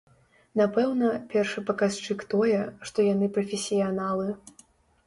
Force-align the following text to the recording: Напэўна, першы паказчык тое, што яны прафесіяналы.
Напэўна, 0.61 1.11
першы 1.33 1.63
паказчык 1.67 2.27
тое, 2.35 2.59
што 2.89 2.97
яны 3.13 3.31
прафесіяналы. 3.39 4.27